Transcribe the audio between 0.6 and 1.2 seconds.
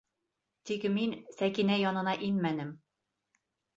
Тик мин